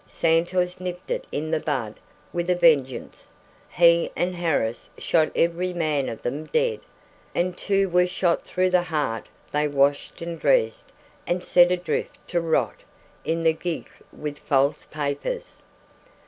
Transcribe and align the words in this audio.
Santos 0.07 0.79
nipped 0.79 1.11
it 1.11 1.27
in 1.31 1.51
the 1.51 1.59
bud 1.59 1.93
with 2.33 2.49
a 2.49 2.55
vengeance! 2.55 3.35
He 3.69 4.11
and 4.15 4.33
Harris 4.35 4.89
shot 4.97 5.31
every 5.35 5.73
man 5.73 6.09
of 6.09 6.23
them 6.23 6.45
dead, 6.45 6.79
and 7.35 7.55
two 7.55 7.83
who 7.87 7.89
were 7.89 8.07
shot 8.07 8.43
through 8.43 8.71
the 8.71 8.81
heart 8.81 9.27
they 9.51 9.67
washed 9.67 10.19
and 10.23 10.39
dressed 10.39 10.91
and 11.27 11.43
set 11.43 11.71
adrift 11.71 12.17
to 12.29 12.41
rot 12.41 12.77
in 13.23 13.43
the 13.43 13.53
gig 13.53 13.91
with 14.11 14.39
false 14.39 14.85
papers! 14.85 15.61